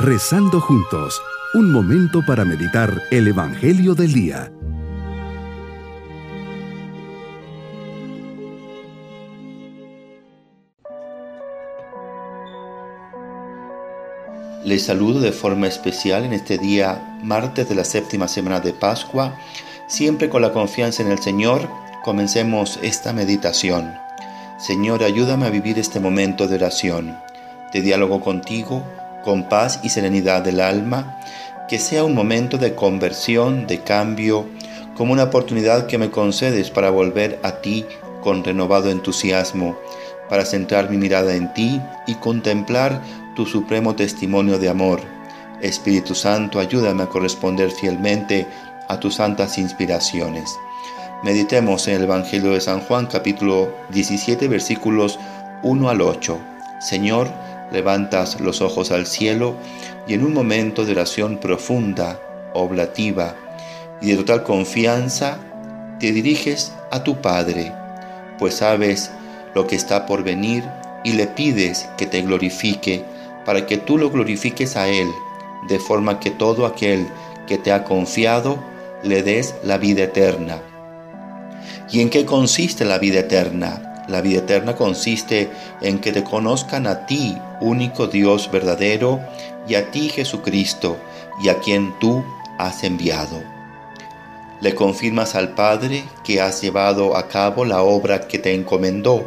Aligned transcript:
Rezando 0.00 0.60
juntos, 0.60 1.20
un 1.54 1.72
momento 1.72 2.24
para 2.24 2.44
meditar 2.44 3.02
el 3.10 3.26
Evangelio 3.26 3.96
del 3.96 4.12
Día. 4.12 4.52
Les 14.64 14.84
saludo 14.84 15.18
de 15.18 15.32
forma 15.32 15.66
especial 15.66 16.24
en 16.24 16.32
este 16.32 16.58
día, 16.58 17.18
martes 17.24 17.68
de 17.68 17.74
la 17.74 17.82
séptima 17.82 18.28
semana 18.28 18.60
de 18.60 18.72
Pascua. 18.72 19.36
Siempre 19.88 20.28
con 20.28 20.42
la 20.42 20.52
confianza 20.52 21.02
en 21.02 21.10
el 21.10 21.18
Señor, 21.18 21.68
comencemos 22.04 22.78
esta 22.82 23.12
meditación. 23.12 23.92
Señor, 24.60 25.02
ayúdame 25.02 25.46
a 25.46 25.50
vivir 25.50 25.76
este 25.76 25.98
momento 25.98 26.46
de 26.46 26.54
oración, 26.54 27.18
de 27.72 27.80
diálogo 27.80 28.20
contigo, 28.20 28.84
con 29.28 29.46
paz 29.46 29.80
y 29.82 29.90
serenidad 29.90 30.40
del 30.40 30.58
alma, 30.58 31.20
que 31.68 31.78
sea 31.78 32.02
un 32.02 32.14
momento 32.14 32.56
de 32.56 32.74
conversión, 32.74 33.66
de 33.66 33.82
cambio, 33.82 34.46
como 34.96 35.12
una 35.12 35.24
oportunidad 35.24 35.86
que 35.86 35.98
me 35.98 36.10
concedes 36.10 36.70
para 36.70 36.88
volver 36.88 37.38
a 37.42 37.60
ti 37.60 37.84
con 38.22 38.42
renovado 38.42 38.88
entusiasmo, 38.88 39.76
para 40.30 40.46
centrar 40.46 40.88
mi 40.88 40.96
mirada 40.96 41.34
en 41.34 41.52
ti 41.52 41.78
y 42.06 42.14
contemplar 42.14 43.02
tu 43.36 43.44
supremo 43.44 43.94
testimonio 43.94 44.58
de 44.58 44.70
amor. 44.70 45.02
Espíritu 45.60 46.14
Santo, 46.14 46.58
ayúdame 46.58 47.02
a 47.02 47.08
corresponder 47.10 47.70
fielmente 47.70 48.46
a 48.88 48.98
tus 48.98 49.16
santas 49.16 49.58
inspiraciones. 49.58 50.56
Meditemos 51.22 51.86
en 51.86 51.96
el 51.96 52.04
Evangelio 52.04 52.52
de 52.52 52.62
San 52.62 52.80
Juan 52.80 53.04
capítulo 53.04 53.74
17 53.90 54.48
versículos 54.48 55.18
1 55.64 55.90
al 55.90 56.00
8. 56.00 56.38
Señor, 56.80 57.28
levantas 57.72 58.40
los 58.40 58.60
ojos 58.60 58.90
al 58.90 59.06
cielo 59.06 59.54
y 60.06 60.14
en 60.14 60.24
un 60.24 60.32
momento 60.32 60.84
de 60.84 60.92
oración 60.92 61.38
profunda, 61.38 62.20
oblativa 62.54 63.34
y 64.00 64.10
de 64.10 64.16
total 64.16 64.42
confianza, 64.42 65.38
te 66.00 66.12
diriges 66.12 66.72
a 66.90 67.02
tu 67.02 67.20
Padre, 67.20 67.72
pues 68.38 68.54
sabes 68.54 69.10
lo 69.54 69.66
que 69.66 69.76
está 69.76 70.06
por 70.06 70.22
venir 70.22 70.64
y 71.04 71.12
le 71.12 71.26
pides 71.26 71.88
que 71.96 72.06
te 72.06 72.22
glorifique 72.22 73.04
para 73.44 73.66
que 73.66 73.76
tú 73.76 73.98
lo 73.98 74.10
glorifiques 74.10 74.76
a 74.76 74.88
Él, 74.88 75.08
de 75.68 75.78
forma 75.78 76.20
que 76.20 76.30
todo 76.30 76.66
aquel 76.66 77.08
que 77.46 77.58
te 77.58 77.72
ha 77.72 77.84
confiado 77.84 78.62
le 79.02 79.22
des 79.22 79.54
la 79.64 79.78
vida 79.78 80.04
eterna. 80.04 80.60
¿Y 81.90 82.00
en 82.00 82.10
qué 82.10 82.24
consiste 82.24 82.84
la 82.84 82.98
vida 82.98 83.20
eterna? 83.20 83.87
La 84.08 84.22
vida 84.22 84.38
eterna 84.38 84.74
consiste 84.74 85.50
en 85.82 85.98
que 86.00 86.12
te 86.12 86.24
conozcan 86.24 86.86
a 86.86 87.06
ti, 87.06 87.36
único 87.60 88.06
Dios 88.06 88.50
verdadero, 88.50 89.20
y 89.68 89.74
a 89.74 89.90
ti 89.90 90.08
Jesucristo, 90.08 90.96
y 91.42 91.50
a 91.50 91.58
quien 91.58 91.94
tú 92.00 92.24
has 92.58 92.84
enviado. 92.84 93.42
Le 94.60 94.74
confirmas 94.74 95.34
al 95.34 95.50
Padre 95.50 96.04
que 96.24 96.40
has 96.40 96.62
llevado 96.62 97.16
a 97.16 97.28
cabo 97.28 97.64
la 97.64 97.82
obra 97.82 98.26
que 98.26 98.38
te 98.38 98.54
encomendó. 98.54 99.24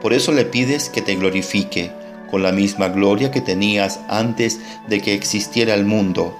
Por 0.00 0.12
eso 0.12 0.32
le 0.32 0.44
pides 0.44 0.88
que 0.88 1.02
te 1.02 1.16
glorifique 1.16 1.92
con 2.30 2.42
la 2.42 2.52
misma 2.52 2.88
gloria 2.88 3.30
que 3.30 3.40
tenías 3.40 4.00
antes 4.08 4.60
de 4.88 5.00
que 5.00 5.12
existiera 5.12 5.74
el 5.74 5.84
mundo. 5.84 6.38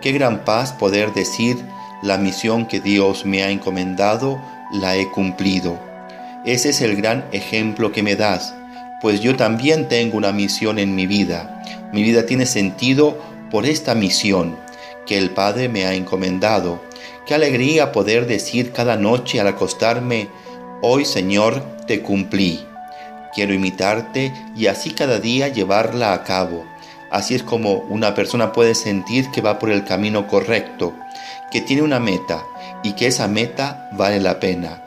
Qué 0.00 0.12
gran 0.12 0.44
paz 0.44 0.72
poder 0.72 1.12
decir, 1.14 1.56
la 2.02 2.18
misión 2.18 2.66
que 2.66 2.80
Dios 2.80 3.24
me 3.24 3.42
ha 3.42 3.50
encomendado, 3.50 4.40
la 4.72 4.96
he 4.96 5.10
cumplido. 5.10 5.78
Ese 6.46 6.68
es 6.68 6.80
el 6.80 6.94
gran 6.94 7.24
ejemplo 7.32 7.90
que 7.90 8.04
me 8.04 8.14
das, 8.14 8.54
pues 9.00 9.20
yo 9.20 9.34
también 9.34 9.88
tengo 9.88 10.16
una 10.16 10.30
misión 10.30 10.78
en 10.78 10.94
mi 10.94 11.08
vida. 11.08 11.60
Mi 11.92 12.04
vida 12.04 12.24
tiene 12.24 12.46
sentido 12.46 13.18
por 13.50 13.66
esta 13.66 13.96
misión 13.96 14.56
que 15.06 15.18
el 15.18 15.30
Padre 15.30 15.68
me 15.68 15.86
ha 15.86 15.94
encomendado. 15.94 16.80
Qué 17.26 17.34
alegría 17.34 17.90
poder 17.90 18.28
decir 18.28 18.70
cada 18.70 18.96
noche 18.96 19.40
al 19.40 19.48
acostarme, 19.48 20.28
hoy 20.82 21.04
Señor, 21.04 21.62
te 21.88 22.00
cumplí. 22.00 22.64
Quiero 23.34 23.52
imitarte 23.52 24.32
y 24.54 24.68
así 24.68 24.92
cada 24.92 25.18
día 25.18 25.48
llevarla 25.48 26.12
a 26.12 26.22
cabo. 26.22 26.64
Así 27.10 27.34
es 27.34 27.42
como 27.42 27.74
una 27.88 28.14
persona 28.14 28.52
puede 28.52 28.76
sentir 28.76 29.32
que 29.32 29.40
va 29.40 29.58
por 29.58 29.70
el 29.70 29.84
camino 29.84 30.28
correcto, 30.28 30.94
que 31.50 31.60
tiene 31.60 31.82
una 31.82 31.98
meta 31.98 32.44
y 32.84 32.92
que 32.92 33.08
esa 33.08 33.26
meta 33.26 33.90
vale 33.92 34.20
la 34.20 34.38
pena. 34.38 34.85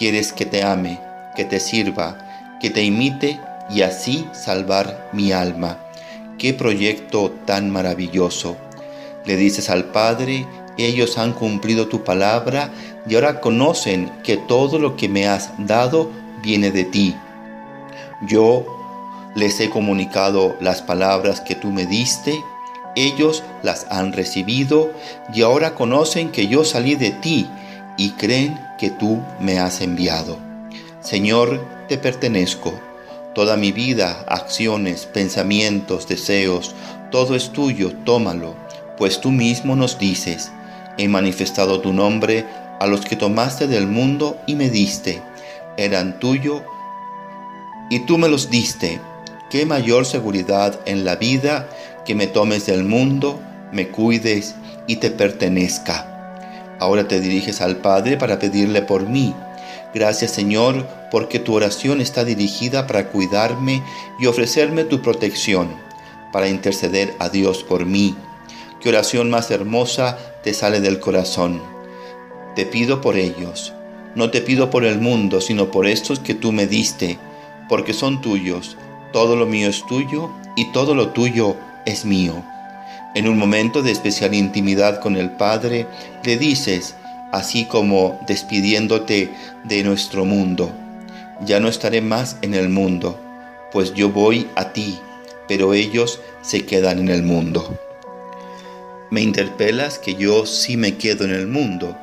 Quieres 0.00 0.32
que 0.32 0.44
te 0.44 0.64
ame, 0.64 0.98
que 1.36 1.44
te 1.44 1.60
sirva, 1.60 2.58
que 2.60 2.70
te 2.70 2.82
imite 2.82 3.38
y 3.70 3.82
así 3.82 4.26
salvar 4.32 5.08
mi 5.12 5.30
alma. 5.30 5.78
Qué 6.38 6.52
proyecto 6.52 7.30
tan 7.46 7.70
maravilloso. 7.70 8.56
Le 9.24 9.36
dices 9.36 9.70
al 9.70 9.84
Padre, 9.84 10.44
ellos 10.76 11.18
han 11.18 11.32
cumplido 11.32 11.86
tu 11.86 12.02
palabra 12.02 12.72
y 13.08 13.14
ahora 13.14 13.40
conocen 13.40 14.10
que 14.24 14.36
todo 14.36 14.80
lo 14.80 14.96
que 14.96 15.08
me 15.08 15.28
has 15.28 15.52
dado 15.58 16.10
viene 16.42 16.72
de 16.72 16.84
ti 16.84 17.14
yo 18.20 18.66
les 19.34 19.60
he 19.60 19.70
comunicado 19.70 20.56
las 20.60 20.82
palabras 20.82 21.40
que 21.40 21.54
tú 21.54 21.70
me 21.70 21.86
diste, 21.86 22.34
ellos 22.96 23.42
las 23.62 23.86
han 23.90 24.12
recibido 24.12 24.90
y 25.32 25.42
ahora 25.42 25.74
conocen 25.74 26.30
que 26.30 26.48
yo 26.48 26.64
salí 26.64 26.96
de 26.96 27.12
ti 27.12 27.48
y 28.00 28.12
creen 28.12 28.58
que 28.78 28.88
tú 28.88 29.20
me 29.40 29.58
has 29.58 29.82
enviado. 29.82 30.38
Señor, 31.02 31.60
te 31.86 31.98
pertenezco. 31.98 32.72
Toda 33.34 33.58
mi 33.58 33.72
vida, 33.72 34.24
acciones, 34.26 35.04
pensamientos, 35.04 36.08
deseos, 36.08 36.74
todo 37.10 37.36
es 37.36 37.50
tuyo, 37.50 37.92
tómalo, 38.06 38.54
pues 38.96 39.20
tú 39.20 39.30
mismo 39.30 39.76
nos 39.76 39.98
dices, 39.98 40.50
he 40.96 41.08
manifestado 41.08 41.82
tu 41.82 41.92
nombre 41.92 42.46
a 42.80 42.86
los 42.86 43.02
que 43.02 43.16
tomaste 43.16 43.66
del 43.66 43.86
mundo 43.86 44.38
y 44.46 44.54
me 44.54 44.70
diste, 44.70 45.20
eran 45.76 46.18
tuyo 46.20 46.64
y 47.90 48.06
tú 48.06 48.16
me 48.16 48.30
los 48.30 48.48
diste. 48.48 48.98
Qué 49.50 49.66
mayor 49.66 50.06
seguridad 50.06 50.80
en 50.86 51.04
la 51.04 51.16
vida 51.16 51.68
que 52.06 52.14
me 52.14 52.28
tomes 52.28 52.64
del 52.64 52.82
mundo, 52.82 53.38
me 53.72 53.88
cuides 53.88 54.54
y 54.86 54.96
te 54.96 55.10
pertenezca. 55.10 56.09
Ahora 56.80 57.06
te 57.06 57.20
diriges 57.20 57.60
al 57.60 57.76
Padre 57.76 58.16
para 58.16 58.38
pedirle 58.38 58.82
por 58.82 59.06
mí. 59.06 59.34
Gracias 59.94 60.32
Señor, 60.32 60.86
porque 61.10 61.38
tu 61.38 61.54
oración 61.54 62.00
está 62.00 62.24
dirigida 62.24 62.86
para 62.86 63.08
cuidarme 63.08 63.82
y 64.18 64.26
ofrecerme 64.26 64.84
tu 64.84 65.02
protección, 65.02 65.68
para 66.32 66.48
interceder 66.48 67.14
a 67.18 67.28
Dios 67.28 67.62
por 67.62 67.86
mí. 67.86 68.16
Qué 68.80 68.88
oración 68.88 69.30
más 69.30 69.50
hermosa 69.50 70.18
te 70.42 70.54
sale 70.54 70.80
del 70.80 70.98
corazón. 70.98 71.62
Te 72.56 72.66
pido 72.66 73.00
por 73.00 73.16
ellos. 73.16 73.72
No 74.16 74.30
te 74.30 74.40
pido 74.40 74.70
por 74.70 74.84
el 74.84 75.00
mundo, 75.00 75.40
sino 75.40 75.70
por 75.70 75.86
estos 75.86 76.18
que 76.18 76.34
tú 76.34 76.50
me 76.50 76.66
diste 76.66 77.18
porque 77.70 77.94
son 77.94 78.20
tuyos, 78.20 78.76
todo 79.12 79.36
lo 79.36 79.46
mío 79.46 79.68
es 79.68 79.86
tuyo 79.86 80.28
y 80.56 80.72
todo 80.72 80.96
lo 80.96 81.10
tuyo 81.10 81.54
es 81.86 82.04
mío. 82.04 82.44
En 83.14 83.28
un 83.28 83.38
momento 83.38 83.82
de 83.82 83.90
especial 83.90 84.34
intimidad 84.34 85.00
con 85.00 85.16
el 85.16 85.30
Padre, 85.30 85.86
le 86.24 86.36
dices, 86.36 86.94
así 87.32 87.64
como 87.64 88.20
despidiéndote 88.26 89.30
de 89.64 89.82
nuestro 89.82 90.24
mundo, 90.24 90.70
ya 91.44 91.60
no 91.60 91.68
estaré 91.68 92.00
más 92.00 92.36
en 92.42 92.54
el 92.54 92.68
mundo, 92.68 93.18
pues 93.72 93.94
yo 93.94 94.10
voy 94.10 94.46
a 94.56 94.72
ti, 94.72 94.98
pero 95.48 95.74
ellos 95.74 96.20
se 96.42 96.66
quedan 96.66 96.98
en 96.98 97.08
el 97.08 97.22
mundo. 97.22 97.78
Me 99.10 99.20
interpelas 99.20 99.98
que 99.98 100.14
yo 100.14 100.46
sí 100.46 100.76
me 100.76 100.96
quedo 100.96 101.24
en 101.24 101.32
el 101.32 101.48
mundo. 101.48 101.96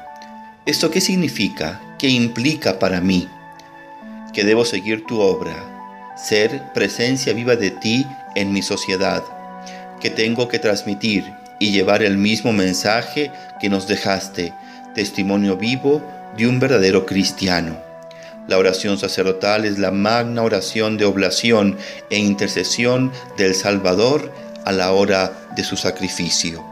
¿Esto 0.66 0.92
qué 0.92 1.00
significa? 1.00 1.80
¿Qué 1.98 2.10
implica 2.10 2.80
para 2.80 3.00
mí? 3.00 3.30
que 4.38 4.44
debo 4.44 4.66
seguir 4.66 5.04
tu 5.08 5.20
obra, 5.20 5.56
ser 6.16 6.62
presencia 6.72 7.34
viva 7.34 7.56
de 7.56 7.72
ti 7.72 8.06
en 8.36 8.54
mi 8.54 8.62
sociedad, 8.62 9.24
que 10.00 10.10
tengo 10.10 10.48
que 10.48 10.60
transmitir 10.60 11.26
y 11.60 11.72
llevar 11.72 12.04
el 12.04 12.18
mismo 12.18 12.54
mensaje 12.54 13.32
que 13.60 13.70
nos 13.70 13.88
dejaste, 13.88 14.54
testimonio 14.94 15.58
vivo 15.58 16.02
de 16.38 16.48
un 16.48 16.60
verdadero 16.60 17.06
cristiano. 17.06 17.78
La 18.48 18.58
oración 18.58 18.98
sacerdotal 18.98 19.66
es 19.66 19.78
la 19.78 19.92
magna 19.92 20.44
oración 20.44 20.98
de 20.98 21.06
oblación 21.06 21.78
e 22.10 22.18
intercesión 22.18 23.12
del 23.38 23.54
Salvador 23.54 24.32
a 24.66 24.72
la 24.72 24.92
hora 24.94 25.34
de 25.56 25.64
su 25.64 25.76
sacrificio. 25.76 26.64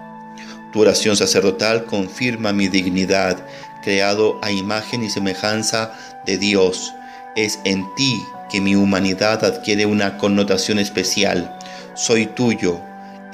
Tu 0.71 0.81
oración 0.81 1.17
sacerdotal 1.17 1.85
confirma 1.85 2.53
mi 2.53 2.67
dignidad, 2.67 3.37
creado 3.83 4.39
a 4.41 4.51
imagen 4.51 5.03
y 5.03 5.09
semejanza 5.09 5.93
de 6.25 6.37
Dios, 6.37 6.93
es 7.35 7.59
en 7.65 7.85
ti 7.95 8.25
que 8.49 8.61
mi 8.61 8.75
humanidad 8.75 9.43
adquiere 9.43 9.85
una 9.85 10.17
connotación 10.17 10.79
especial. 10.79 11.57
Soy 11.93 12.25
tuyo, 12.25 12.79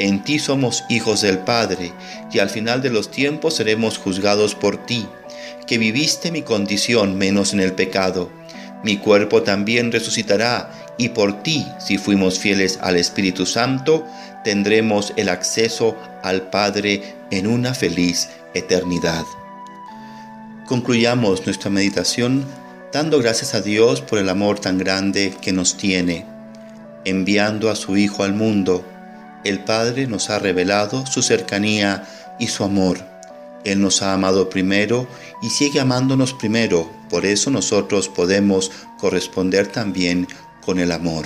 en 0.02 0.24
ti 0.24 0.40
somos 0.40 0.84
hijos 0.90 1.22
del 1.22 1.40
Padre, 1.40 1.94
y 2.32 2.40
al 2.40 2.50
final 2.50 2.82
de 2.82 2.90
los 2.90 3.12
tiempos 3.12 3.56
seremos 3.56 4.00
juzgados 4.00 4.56
por 4.56 4.86
ti, 4.86 5.08
que 5.68 5.78
viviste 5.78 6.32
mi 6.32 6.42
condición 6.42 7.18
menos 7.18 7.54
en 7.54 7.60
el 7.60 7.74
pecado. 7.74 8.32
Mi 8.84 8.98
cuerpo 8.98 9.44
también 9.44 9.92
resucitará 9.92 10.72
y 10.98 11.10
por 11.10 11.44
ti, 11.44 11.68
si 11.80 12.00
fuimos 12.00 12.40
fieles 12.40 12.80
al 12.82 12.98
Espíritu 12.98 13.46
Santo, 13.46 14.06
tendremos 14.44 15.14
el 15.18 15.30
acceso 15.30 15.96
al 16.24 16.50
Padre 16.50 17.16
en 17.30 17.46
una 17.46 17.76
feliz 17.76 18.30
eternidad. 18.56 19.24
Concluyamos 20.66 21.46
nuestra 21.46 21.70
meditación 21.70 22.44
dando 22.92 23.20
gracias 23.20 23.54
a 23.54 23.62
Dios 23.62 24.02
por 24.02 24.18
el 24.18 24.30
amor 24.30 24.60
tan 24.60 24.80
grande 24.80 25.34
que 25.42 25.54
nos 25.54 25.78
tiene. 25.78 26.26
Enviando 27.06 27.70
a 27.70 27.76
su 27.76 27.98
Hijo 27.98 28.24
al 28.24 28.34
mundo, 28.34 28.84
el 29.44 29.64
Padre 29.64 30.08
nos 30.08 30.30
ha 30.30 30.40
revelado 30.40 31.06
su 31.06 31.22
cercanía 31.22 32.08
y 32.40 32.48
su 32.48 32.64
amor. 32.64 33.00
Él 33.64 33.82
nos 33.82 34.02
ha 34.02 34.14
amado 34.14 34.50
primero 34.50 35.08
y 35.42 35.50
sigue 35.50 35.80
amándonos 35.80 36.34
primero, 36.34 36.92
por 37.10 37.26
eso 37.26 37.52
nosotros 37.52 38.10
podemos 38.10 38.72
corresponder 39.00 39.68
también 39.68 40.28
con 40.66 40.80
el 40.80 40.92
amor. 40.92 41.26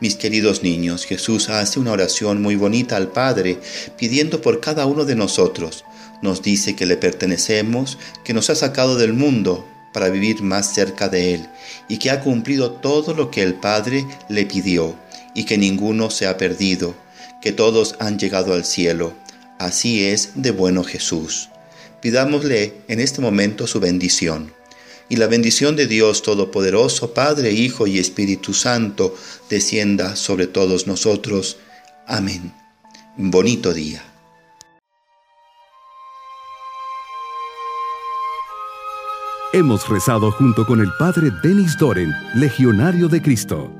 Mis 0.00 0.16
queridos 0.16 0.62
niños, 0.62 1.04
Jesús 1.04 1.50
hace 1.50 1.78
una 1.78 1.92
oración 1.92 2.40
muy 2.40 2.56
bonita 2.56 2.96
al 2.96 3.08
Padre, 3.08 3.58
pidiendo 3.98 4.40
por 4.40 4.60
cada 4.60 4.86
uno 4.86 5.04
de 5.04 5.14
nosotros. 5.14 5.84
Nos 6.22 6.42
dice 6.42 6.74
que 6.74 6.86
le 6.86 6.96
pertenecemos, 6.96 7.98
que 8.24 8.32
nos 8.32 8.48
ha 8.48 8.54
sacado 8.54 8.96
del 8.96 9.12
mundo 9.12 9.66
para 9.92 10.08
vivir 10.08 10.42
más 10.42 10.72
cerca 10.72 11.10
de 11.10 11.34
Él, 11.34 11.48
y 11.88 11.98
que 11.98 12.10
ha 12.10 12.20
cumplido 12.20 12.70
todo 12.70 13.12
lo 13.12 13.30
que 13.30 13.42
el 13.42 13.54
Padre 13.54 14.06
le 14.30 14.46
pidió, 14.46 14.94
y 15.34 15.44
que 15.44 15.58
ninguno 15.58 16.08
se 16.08 16.26
ha 16.26 16.38
perdido, 16.38 16.94
que 17.40 17.52
todos 17.52 17.96
han 17.98 18.18
llegado 18.18 18.54
al 18.54 18.64
cielo. 18.64 19.14
Así 19.58 20.04
es 20.04 20.32
de 20.34 20.50
bueno 20.50 20.84
Jesús. 20.84 21.48
Pidámosle 22.00 22.74
en 22.88 23.00
este 23.00 23.20
momento 23.20 23.66
su 23.66 23.80
bendición 23.80 24.52
y 25.10 25.16
la 25.16 25.26
bendición 25.26 25.76
de 25.76 25.86
Dios 25.86 26.22
Todopoderoso, 26.22 27.12
Padre, 27.12 27.52
Hijo 27.52 27.86
y 27.86 27.98
Espíritu 27.98 28.54
Santo, 28.54 29.14
descienda 29.50 30.16
sobre 30.16 30.46
todos 30.46 30.86
nosotros. 30.86 31.58
Amén. 32.06 32.54
Bonito 33.16 33.74
día. 33.74 34.04
Hemos 39.52 39.88
rezado 39.88 40.30
junto 40.30 40.64
con 40.64 40.80
el 40.80 40.92
Padre 40.96 41.32
Denis 41.42 41.76
Doren, 41.76 42.12
Legionario 42.36 43.08
de 43.08 43.20
Cristo. 43.20 43.79